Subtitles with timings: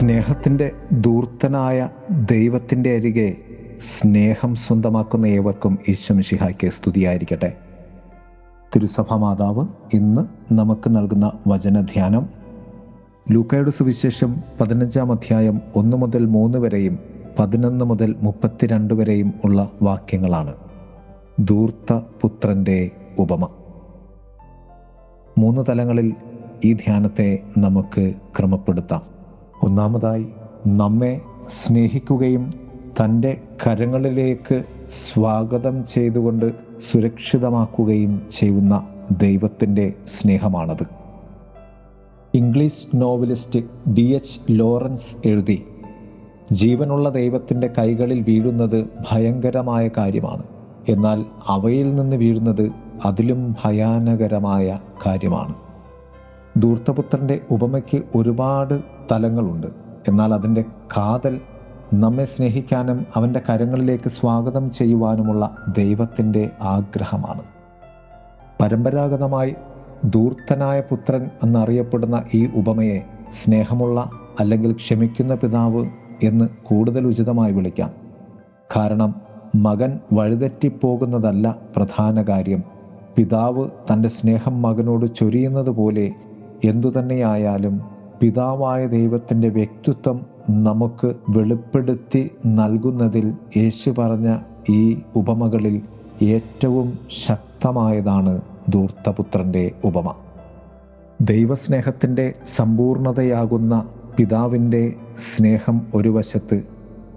[0.00, 1.88] സ്നേഹത്തിന്റെ ദൂർത്തനായ
[2.30, 3.36] ദൈവത്തിന്റെ അരികെ
[3.80, 7.52] സ്നേഹം സ്വന്തമാക്കുന്ന ഏവർക്കും ഈശ്വമിഷിഹായ്ക്ക് സ്തുതിയായിരിക്കട്ടെ.
[8.76, 12.26] തിരുസഭ മാതാവ് ഇന്ന് നമുക്ക് നൽകുന്ന വചനധ്യാനം
[13.30, 16.98] ലൂക്കയുടെ സുവിശേഷം പതിനഞ്ചാം അധ്യായം ഒന്ന് മുതൽ മൂന്ന് വരെയും
[17.38, 20.54] പതിനൊന്ന് മുതൽ മുപ്പത്തിരണ്ട് വരെയും ഉള്ള വാക്യങ്ങളാണ്.
[21.40, 23.48] ധൂർത്ത പുത്രന്റെ ഉപമ.
[25.38, 26.14] മൂന്ന് തലങ്ങളിൽ
[26.64, 29.19] ഈ ധ്യാനത്തെ നമുക്ക് ക്രമപ്പെടുത്താം.
[29.62, 30.26] ഒന്നാമതായി
[30.66, 32.50] നമ്മെ സ്നേഹിക്കുകയും
[33.00, 40.86] തന്റെ കരങ്ങളിലേക്ക് സ്വാഗതം ചെയ്തുകൊണ്ട് സുരക്ഷിതമാക്കുകയും ചെയ്യുന്ന ദൈവത്തിന്റെ സ്നേഹമാണത്.
[42.34, 43.60] English novelist
[43.94, 45.66] D H Lawrence എഴുതി
[46.52, 50.42] ജീവനുള്ള ദൈവത്തിന്റെ കൈകളിൽ വീഴുന്നത് ഭയങ്കരമായ കാര്യമാണ്.
[50.88, 52.70] എന്നാൽ അവയിൽ നിന്ന് വീഴുന്നത്
[53.04, 55.54] അതിലും ഭയാനകരമായ കാര്യമാണ്.
[56.60, 58.80] ധൂർത്തപുത്രന്റെ ഉപമയ്ക്ക് ഒരുപാട്
[59.12, 59.66] തലങ്ങളുണ്ട്.
[60.08, 60.64] എന്നാൽ അതിന്റെ
[60.98, 61.40] കാതൽ
[61.94, 67.42] നമ്മെ സ്നേഹിക്കാനും അവന്റെ കരങ്ങളിലേക്ക് സ്വാഗതം ചെയ്യുവാനുമുള്ള ദൈവത്തിന്റെ ആഗ്രഹമാണ്.
[68.62, 69.54] പരമ്പരാഗതമായി
[70.04, 75.86] ധൂർത്തനായ പുത്രൻ എന്നറിയപ്പെടുന്ന ഈ ഉപമയെ സ്നേഹമുള്ള അല്ലെങ്കിൽ ക്ഷമിക്കുന്ന പിതാവ്
[76.22, 77.90] എന്ന് കൂടുതൽ ഉചിതമായി വിളിക്കാം.
[78.76, 79.14] കാരണം
[79.54, 82.62] മകൻ വഴിതെറ്റിപ്പോകുന്നതല്ല പ്രധാന കാര്യം.
[83.16, 86.12] പിതാവ് തന്റെ സ്നേഹം മകനോട് ചൊരിയുന്നത് പോലെ
[86.64, 87.80] എന്തുതന്നെയായാലും
[88.20, 94.38] പിതാവായ ദൈവത്തിന്റെ വ്യക്തിത്വം നമുക്ക് വെളിപ്പെടുത്തി നൽകുന്നതിൽ യേശു പറഞ്ഞ
[94.70, 95.82] ഈ ഉപമകളിൽ
[96.22, 100.14] ഏറ്റവും ശക്തമായതാണ് ധൂർത്തപുത്രന്റെ ഉപമ.
[101.20, 106.62] ദൈവസ്നേഹത്തിന്റെ സമ്പൂർണതയാകുന്ന പിതാവിന്റെ സ്നേഹം ഒരു വശത്ത്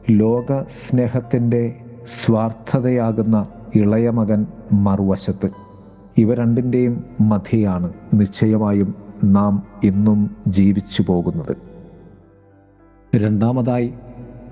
[0.10, 1.74] ലോക സ്നേഹത്തിന്റെ
[2.06, 5.50] സ്വാർത്ഥതയാകുന്ന ഇളയ മകൻ മറുവശത്ത്.
[6.18, 7.94] ഇവ രണ്ടിന്റെയും മധ്യയാണ്.
[8.14, 11.58] നിശ്ചയമായും നാം ഇന്നും ജീവിച്ചു പോകുന്നത്.
[13.16, 13.94] രണ്ടാമതായി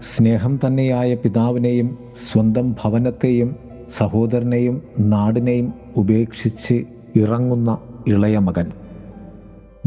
[0.01, 3.55] സ്നേഹം തന്നെയായ പിതാവിനെയും സ്വന്തം ഭവനത്തെയും
[3.89, 6.85] സഹോദരനെയും നാടിനെയും ഉപേക്ഷിച്ച്
[7.15, 8.71] ഇറങ്ങുന്ന ഇളയ മകൻ.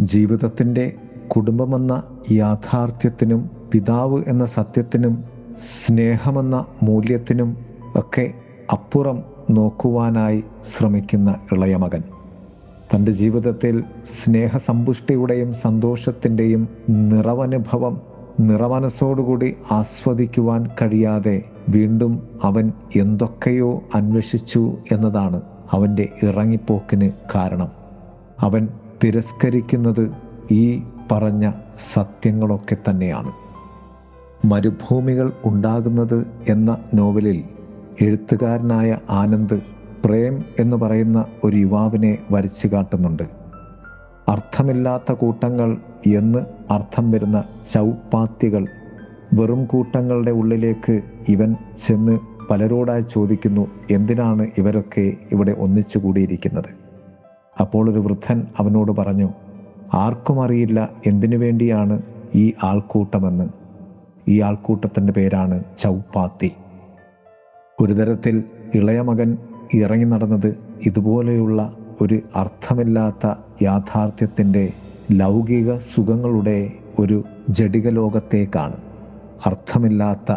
[0.01, 0.93] ജീവിതത്തിന്റെ
[1.37, 5.25] കുടുംബമെന്ന യാഥാർത്ഥ്യത്തിനും പിതാവ് എന്ന സത്യത്തിനും
[5.59, 7.57] സ്നേഹമെന്ന മൂല്യത്തിനും
[7.97, 8.35] ഒക്കെ
[8.73, 12.03] അപ്പുറം നോക്കുവാനായി ശ്രമിക്കുന്ന ഇളയ മകൻ.
[12.95, 18.01] തന്റെ ജീവിതത്തിൽ സ്നേഹസമ്പുഷ്ടിയുടെയും സന്തോഷത്തിന്റെയും നിറവനുഭവം
[18.41, 27.69] നിറമനസ്സോടുകൂടി ആസ്വദിക്കുവാൻ കഴിയാതെ വീണ്ടും അവൻ എന്തൊക്കെയോ അന്വേഷിച്ചു എന്നതാണ് അവന്റെ ഇറങ്ങിപ്പോക്കിന് കാരണം.
[28.41, 28.69] അവൻ
[29.05, 30.11] തിരസ്കരിക്കുന്നത്
[30.51, 30.83] ഈ
[31.13, 33.33] പറഞ്ഞ സത്യങ്ങളൊക്കെ തന്നെയാണ്.
[34.47, 37.45] മരുഭൂമികൾ ഉണ്ടാകുന്നത് എന്ന നോവലിൽ
[38.01, 39.61] എഴുത്തുകാരനായ ആനന്ദ്
[40.05, 43.23] പ്രേം എന്ന് പറയുന്ന ഒരു യുവാവിനെ വരച്ചു കാട്ടുന്നുണ്ട്.
[44.29, 45.77] അർത്ഥമില്ലാത്ത കൂട്ടങ്ങൾ
[46.07, 46.39] എന്ന്
[46.71, 48.67] അർത്ഥം വരുന്ന ചൗപ്പാത്തികൾ
[49.35, 52.19] വെറും കൂട്ടങ്ങളുടെ ഉള്ളിലേക്ക് ഇവൻ ചെന്ന്
[52.51, 56.71] പലരോടായി ചോദിക്കുന്നു എന്തിനാണ് ഇവരൊക്കെ ഇവിടെ ഒന്നിച്ചു കൂടിയിരിക്കുന്നത്?
[57.61, 59.29] അപ്പോൾ ഒരു വൃദ്ധൻ അവനോട് പറഞ്ഞു
[59.95, 62.03] ആർക്കും അറിയില്ല എന്തിനു വേണ്ടിയാണ്
[62.35, 63.45] ഈ ആൾക്കൂട്ടമെന്ന്.
[64.29, 66.53] ഈ ആൾക്കൂട്ടത്തിന്റെ പേരാണ് ചൗപ്പാത്തി.
[67.81, 68.45] ഒരു തരത്തിൽ
[68.75, 69.39] ഇളയ മകൻ
[69.75, 74.73] ഇറങ്ങി നടന്നത് ഇതുപോലെയുള്ള ഒരു അർത്ഥമില്ലാത്ത യാഥാർത്ഥ്യത്തിന്റെ
[75.13, 78.77] ലൗകിക സുഖങ്ങളുടെ ഒരു ജടിക ലോകത്തേക്കാണ്
[79.47, 80.37] അർത്ഥമില്ലാത്ത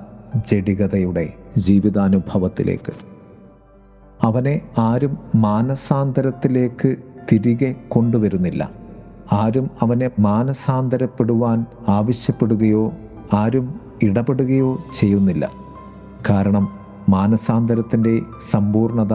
[0.51, 2.93] ജടികതയുടെ ജീവിതാനുഭവത്തിലേക്ക്.
[4.21, 6.95] അവനെ ആരും മാനസാന്തരത്തിലേക്ക്
[7.31, 8.71] തിരികെ കൊണ്ടുവരുന്നില്ല.
[9.31, 12.94] ആരും അവനെ മാനസാന്തരപ്പെടുവാൻ ആവശ്യപ്പെടുകയോ
[13.33, 15.49] ആരും ഇടപെടുകയോ ചെയ്യുന്നില്ല.
[16.29, 16.76] കാരണം
[17.09, 19.13] മാനസാന്തരത്തിന്റെ സമ്പൂർണത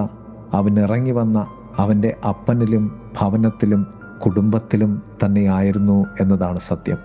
[0.53, 1.47] അവൻ ഇറങ്ങി വന്ന
[1.79, 3.87] അവന്റെ അപ്പനിലും ഭവനത്തിലും
[4.25, 6.99] കുടുംബത്തിലും തന്നെയായിരുന്നു എന്നതാണ് സത്യം.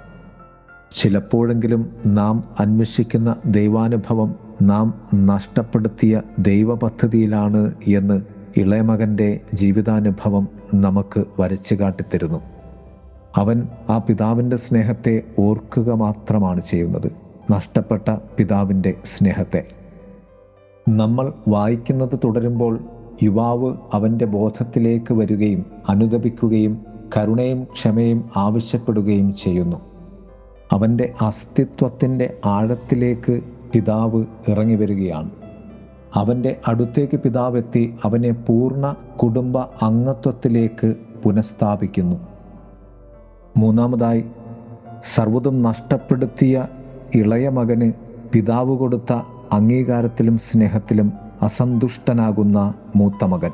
[0.92, 8.22] ചിലപ്പോഴെങ്കിലും നാം അന്വേഷിക്കുന്ന ദൈവാനുഭവം നാം നഷ്ടപ്പെടുത്തിയ ദൈവപദ്ധതിയിലാണ് എന്ന്
[8.58, 12.42] ഇളയമകന്റെ ജീവിതാനുഭവം നമുക്ക് വരച്ചു കാട്ടിത്തരുന്നു.
[13.36, 17.12] അവൻ ആ പിതാവിന്റെ സ്നേഹത്തെ ഓർക്കുക മാത്രമാണ് ചെയ്യുന്നത്
[17.52, 19.87] നഷ്ടപ്പെട്ട പിതാവിന്റെ സ്നേഹത്തെ.
[20.88, 22.80] നമ്മൾ വായിക്കുന്നത് തുടരുമ്പോൾ
[23.24, 26.86] യുവാവ് അവന്റെ ബോധത്തിലേക്ക് വരികയും അനുദപിക്കുകയും
[27.18, 29.78] കരുണയും ക്ഷമയും ആവശ്യപ്പെടുകയും ചെയ്യുന്നു.
[30.72, 33.42] അവന്റെ അസ്തിത്വത്തിന്റെ ആഴത്തിലേക്ക്
[33.74, 35.30] പിതാവ് ഇറങ്ങി വരികയാണ്.
[36.14, 42.16] അവന്റെ അടുത്തേക്ക് പിതാവെത്തി അവനെ പൂർണ കുടുംബ അംഗത്വത്തിലേക്ക് പുനഃസ്ഥാപിക്കുന്നു.
[43.58, 44.24] മൂന്നാമതായി
[45.04, 46.68] സർവതും നഷ്ടപ്പെടുത്തിയ
[47.16, 47.94] ഇളയ മകന്
[48.34, 53.52] പിതാവ് കൊടുത്ത അംഗീകാരത്തിലും സ്നേഹത്തിലും അസന്തുഷ്ടനാകുന്ന മൂത്ത മകൻ.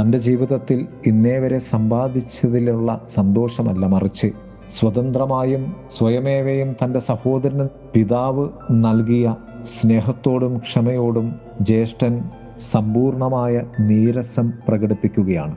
[0.00, 4.32] തന്റെ ജീവിതത്തിൽ ഇന്നേ വരെ സമ്പാദിച്ചതിലുള്ള സന്തോഷമല്ല മറിച്ച്
[4.70, 12.24] സ്വതന്ത്രമായും സ്വയമേവയും തന്റെ സഹോദരന് പിതാവ് നൽകിയ സ്നേഹത്തോടും ക്ഷമയോടും ജ്യേഷ്ഠൻ
[12.58, 15.54] സമ്പൂർണമായ നീരസം പ്രകടിപ്പിക്കുകയാണ്.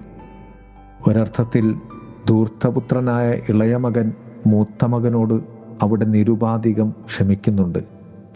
[1.07, 1.75] ഒരർത്ഥത്തിൽ
[2.29, 4.13] ധൂർത്തപുത്രനായ ഇളയ മകൻ
[4.47, 5.39] മൂത്ത മകനോട്
[5.81, 7.79] അവിടെ നിരുപാധികം ക്ഷമിക്കുന്നുണ്ട്.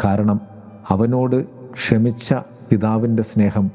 [0.05, 0.52] കാരണം
[0.89, 2.33] അവനോട് ക്ഷമിച്ച
[2.69, 3.71] പിതാവിന്റെ സ്നേഹം.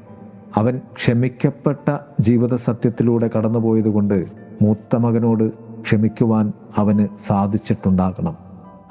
[0.57, 4.27] അവൻ ക്ഷമിക്കപ്പെട്ട ജീവിത സത്യത്തിലൂടെ കടന്നുപോയതുകൊണ്ട്
[4.63, 5.53] മൂത്ത മകനോട്
[5.83, 8.37] ക്ഷമിക്കുവാൻ അവന് സാധിച്ചിട്ടുണ്ടാകണം.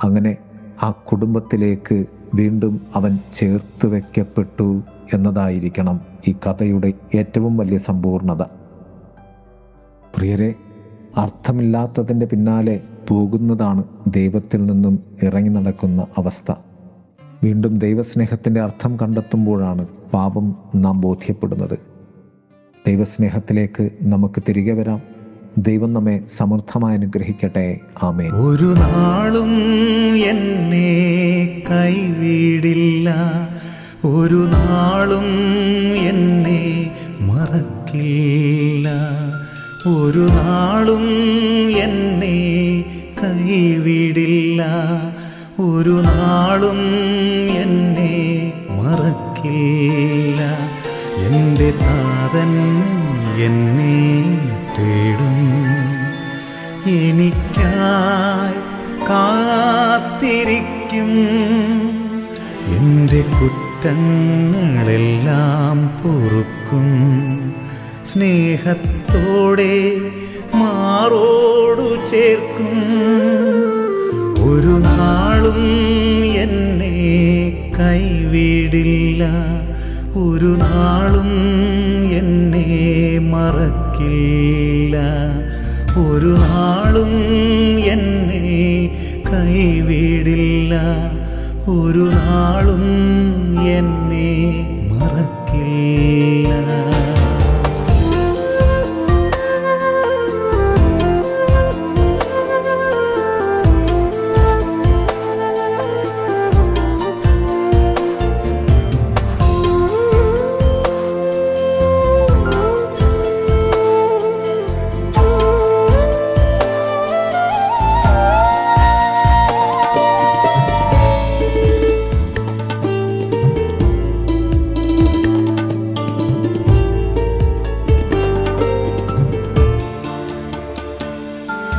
[0.04, 0.38] അങ്ങനെ
[0.84, 4.81] ആ കുടുംബത്തിലേക്ക് വീണ്ടും അവൻ ചേർത്ത് വയ്ക്കപ്പെട്ടു
[5.14, 8.42] എന്നതായിരിക്കണം ഈ കഥയുടെ ഏറ്റവും വലിയ സമ്പൂർണത.
[10.16, 10.56] പ്രിയരെ
[11.18, 12.80] അർത്ഥമില്ലാത്തതിന്റെ പിന്നാലെ
[13.10, 16.52] പോകുന്നതാണ് ദൈവത്തിൽ നിന്നും ഇറങ്ങി നടക്കുന്ന അവസ്ഥ.
[17.48, 21.80] വീണ്ടും ദൈവസ്നേഹത്തിന്റെ അർത്ഥം കണ്ടെത്തുമ്പോഴാണ് പാപം നാം ബോധ്യപ്പെടുന്നത്.
[22.88, 25.02] ദൈവസ്നേഹത്തിലേക്ക് നമുക്ക് തിരികെ വരാം.
[25.58, 27.80] ദൈവം നമ്മെ സമൃദ്ധമായി അനുഗ്രഹിക്കട്ടെ.
[28.04, 29.52] ആമേ ഒരു നാളും
[30.18, 31.04] എന്നെ
[31.72, 33.16] കൈവിടില്ല.
[34.06, 35.28] ഒരു നാളും
[35.98, 36.92] എന്നെ
[37.22, 38.90] മറക്കില്ല.
[39.88, 41.37] ഒരു നാളും
[63.88, 66.86] കുറ്റങ്ങളെല്ലാം പൊറുക്കും.
[68.06, 69.95] സ്നേഹത്തോടെ
[70.56, 72.81] മാറോടു ചേർക്കും.
[74.50, 75.56] ഒരു നാളും
[76.36, 79.30] എന്നെ കൈവിടില്ല.
[80.16, 81.31] ഒരു നാളും
[82.12, 84.98] എന്നെ മറക്കില്ല.
[86.10, 87.12] ഒരു നാളും
[87.80, 88.90] എന്നെ
[89.33, 90.81] കൈവിടില്ല.
[91.69, 92.84] ഒരു നാളും
[93.78, 94.30] എന്നെ
[94.92, 96.50] മറക്കില്ല.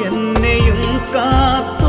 [0.06, 1.88] എന്നെയും കാത്തു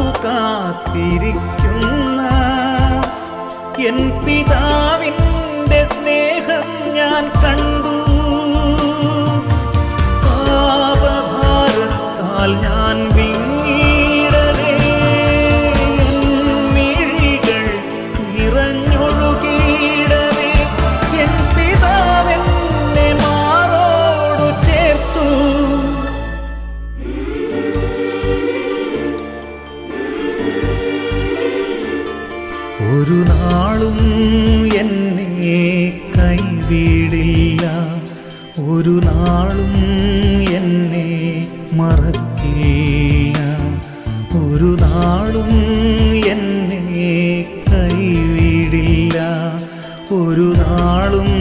[3.87, 7.78] എൻ പിതാവിന്റെ സ്നേഹം ഞാൻ കണ്ടു.
[32.89, 33.97] ഒരു നാളും
[34.73, 37.71] എന്നെ കൈവിടില്ല.
[38.59, 39.73] ഒരു നാളും
[40.55, 43.37] എന്നെ മറക്കില്ല.
[44.37, 45.51] ഒരു നാളും
[46.31, 49.17] എന്നെ കൈവിടില്ല.
[50.11, 51.38] ഒരു നാളും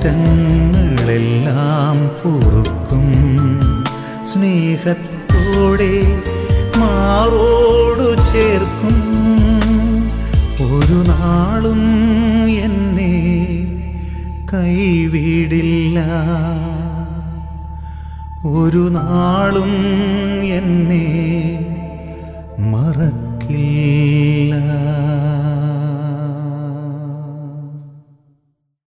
[0.00, 3.06] കുറ്റങ്ങളെല്ലാം പൊറുക്കും
[4.26, 6.22] സ്നേഹത്തോടെ
[6.78, 8.96] മാറോടു ചേർക്കും.
[10.72, 11.82] ഒരു നാളും
[12.48, 13.12] എന്നെ
[14.54, 15.98] കൈവിടില്ല.
[18.46, 19.74] ഒരു നാളും
[20.58, 21.06] എന്നെ
[22.58, 23.19] മറക്കില്ല